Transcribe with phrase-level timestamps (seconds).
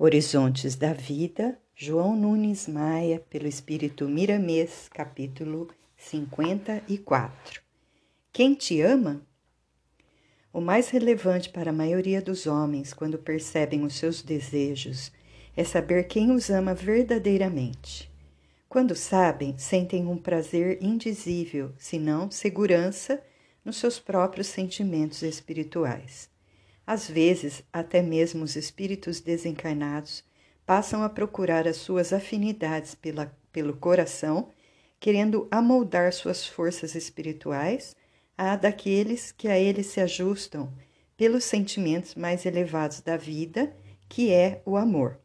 [0.00, 7.60] Horizontes da Vida, João Nunes Maia, pelo Espírito Miramês, capítulo 54.
[8.32, 9.26] Quem te ama?
[10.52, 15.10] O mais relevante para a maioria dos homens, quando percebem os seus desejos,
[15.56, 18.08] é saber quem os ama verdadeiramente.
[18.68, 23.20] Quando sabem, sentem um prazer indizível, se não segurança,
[23.64, 26.30] nos seus próprios sentimentos espirituais.
[26.88, 30.24] Às vezes, até mesmo os espíritos desencarnados
[30.64, 34.48] passam a procurar as suas afinidades pela, pelo coração,
[34.98, 37.94] querendo amoldar suas forças espirituais
[38.38, 40.72] à daqueles que a eles se ajustam
[41.14, 43.70] pelos sentimentos mais elevados da vida,
[44.08, 45.18] que é o amor.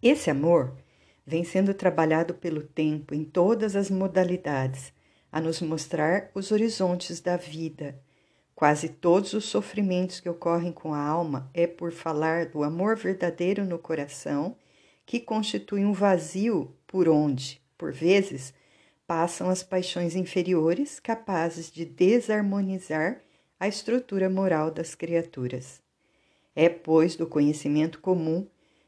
[0.00, 0.74] Esse amor
[1.26, 4.90] vem sendo trabalhado pelo tempo em todas as modalidades,
[5.30, 7.94] a nos mostrar os horizontes da vida
[8.56, 13.66] Quase todos os sofrimentos que ocorrem com a alma é por falar do amor verdadeiro
[13.66, 14.56] no coração,
[15.04, 18.54] que constitui um vazio por onde, por vezes,
[19.06, 23.20] passam as paixões inferiores capazes de desarmonizar
[23.60, 25.82] a estrutura moral das criaturas.
[26.54, 28.46] É, pois, do conhecimento comum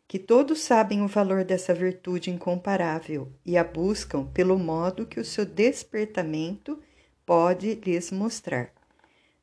[0.09, 5.25] que todos sabem o valor dessa virtude incomparável e a buscam pelo modo que o
[5.27, 6.83] seu despertamento
[7.27, 8.78] pode lhes mostrar.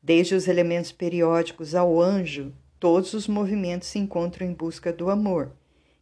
[0.06, 5.52] Desde os elementos periódicos ao anjo, todos os movimentos se encontram em busca do amor,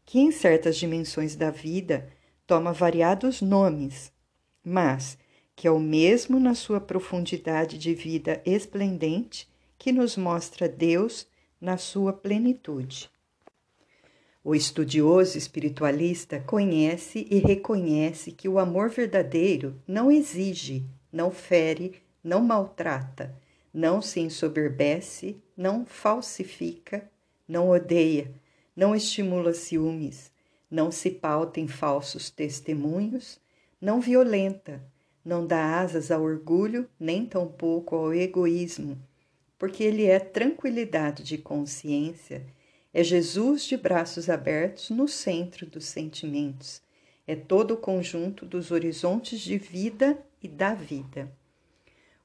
[0.05, 2.09] que em certas dimensões da vida
[2.45, 4.11] toma variados nomes,
[4.61, 5.17] mas
[5.55, 11.25] que é o mesmo na sua profundidade de vida esplendente que nos mostra Deus
[11.61, 13.09] na sua plenitude.
[14.43, 22.41] O estudioso espiritualista conhece e reconhece que o amor verdadeiro não exige, não fere, não
[22.41, 23.41] maltrata,
[23.73, 27.09] não se ensoberbece, não falsifica,
[27.47, 28.31] não odeia,
[28.75, 30.31] não estimula ciúmes,
[30.69, 33.39] não se pauta em falsos testemunhos,
[33.81, 34.83] não violenta,
[35.25, 39.01] não dá asas ao orgulho, nem tampouco ao egoísmo,
[39.57, 42.45] porque ele é tranquilidade de consciência,
[42.93, 46.81] é Jesus de braços abertos no centro dos sentimentos,
[47.25, 51.31] é todo o conjunto dos horizontes de vida e da vida.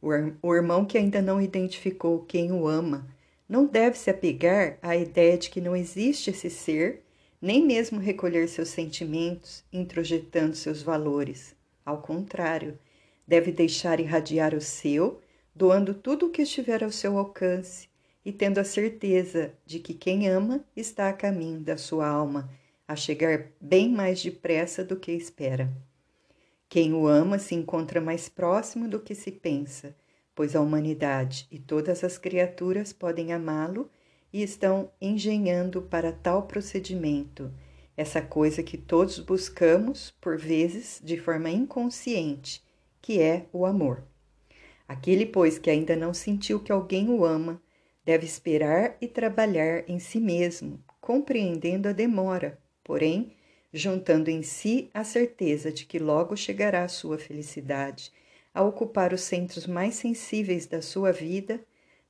[0.00, 3.06] O irmão que ainda não identificou quem o ama
[3.48, 7.02] não deve se apegar à ideia de que não existe esse ser,
[7.40, 11.56] nem mesmo recolher seus sentimentos, introjetando seus valores.
[11.84, 12.78] Ao contrário,
[13.26, 15.20] deve deixar irradiar o seu,
[15.54, 17.88] doando tudo o que estiver ao seu alcance
[18.24, 22.50] e tendo a certeza de que quem ama está a caminho da sua alma,
[22.86, 25.70] a chegar bem mais depressa do que espera.
[26.68, 29.96] Quem o ama se encontra mais próximo do que se pensa,
[30.34, 33.90] pois a humanidade e todas as criaturas podem amá-lo
[34.30, 37.50] e estão engenhando para tal procedimento,
[37.96, 42.62] essa coisa que todos buscamos, por vezes de forma inconsciente,
[43.00, 44.04] que é o amor.
[44.86, 47.60] Aquele, pois, que ainda não sentiu que alguém o ama,
[48.04, 53.32] deve esperar e trabalhar em si mesmo, compreendendo a demora, porém
[53.72, 58.12] juntando em si a certeza de que logo chegará a sua felicidade,
[58.54, 61.60] a ocupar os centros mais sensíveis da sua vida,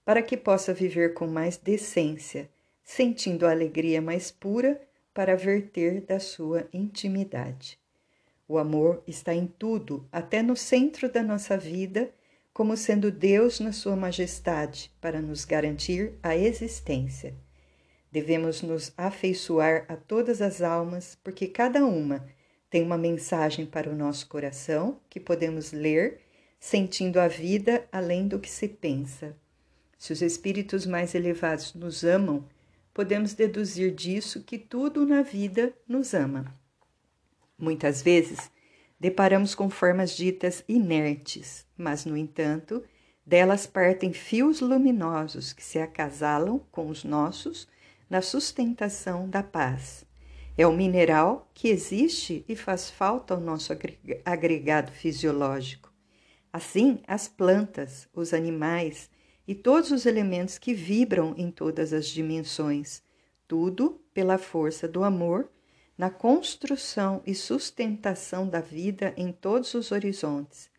[0.04, 2.48] para que possa viver com mais decência,
[2.82, 4.80] sentindo a alegria mais pura
[5.12, 7.78] para verter da sua intimidade.
[8.46, 12.10] O amor está em tudo, até no centro da nossa vida,
[12.54, 17.34] como sendo Deus na sua majestade, para nos garantir a existência.
[18.10, 22.26] Devemos nos afeiçoar a todas as almas, porque cada uma
[22.70, 26.20] tem uma mensagem para o nosso coração que podemos ler,
[26.58, 29.36] sentindo a vida além do que se pensa.
[29.98, 32.46] Se os espíritos mais elevados nos amam,
[32.94, 36.54] podemos deduzir disso que tudo na vida nos ama.
[37.58, 38.50] Muitas vezes,
[38.98, 42.82] deparamos com formas ditas inertes, mas, no entanto,
[43.26, 47.68] delas partem fios luminosos que se acasalam com os nossos
[48.08, 50.04] na sustentação da paz.
[50.56, 53.72] É o mineral que existe e faz falta ao nosso
[54.24, 55.92] agregado fisiológico.
[56.52, 59.10] Assim, as plantas, os animais
[59.46, 63.02] e todos os elementos que vibram em todas as dimensões,
[63.46, 65.48] tudo pela força do amor
[65.96, 70.70] na construção e sustentação da vida em todos os horizontes.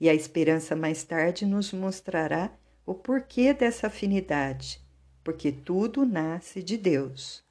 [0.00, 2.52] E a esperança mais tarde nos mostrará
[2.86, 4.80] o porquê dessa afinidade
[5.22, 7.44] porque tudo nasce de Deus.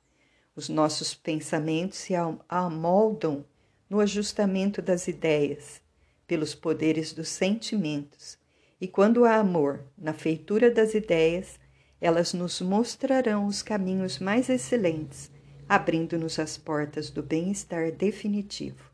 [0.56, 2.14] Os nossos pensamentos se
[2.48, 3.46] amoldam
[3.90, 5.82] no ajustamento das ideias,
[6.28, 8.38] pelos poderes dos sentimentos,
[8.80, 11.60] e quando há amor na feitura das ideias,
[12.00, 15.32] elas nos mostrarão os caminhos mais excelentes,
[15.68, 18.90] abrindo-nos as portas do bem-estar definitivo.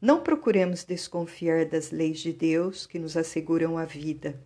[0.00, 4.38] Não procuremos desconfiar das leis de Deus que nos asseguram a vida.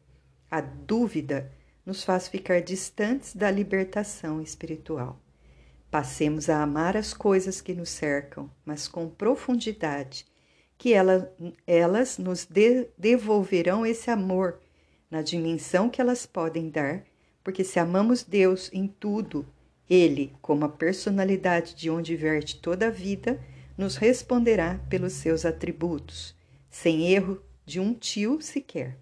[0.50, 1.50] A dúvida
[1.84, 5.20] nos faz ficar distantes da libertação espiritual.
[5.90, 10.24] Passemos a amar as coisas que nos cercam, mas com profundidade,
[10.78, 11.32] que ela,
[11.66, 14.60] elas nos de, devolverão esse amor
[15.10, 17.04] na dimensão que elas podem dar,
[17.42, 19.44] porque se amamos Deus em tudo,
[19.88, 23.42] Ele, como a personalidade de onde verte toda a vida,
[23.76, 26.36] nos responderá pelos seus atributos,
[26.70, 28.98] sem erro de um tio sequer.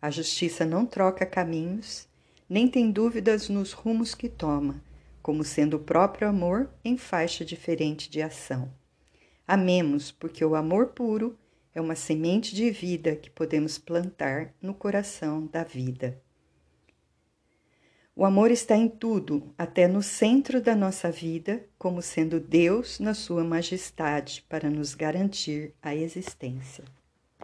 [0.00, 2.08] A justiça não troca caminhos,
[2.48, 4.80] nem tem dúvidas nos rumos que toma,
[5.20, 8.72] como sendo o próprio amor em faixa diferente de ação.
[9.46, 11.36] Amemos, porque o amor puro
[11.74, 16.20] é uma semente de vida que podemos plantar no coração da vida.
[18.14, 23.14] O amor está em tudo, até no centro da nossa vida, como sendo Deus na
[23.14, 26.84] sua majestade para nos garantir a existência.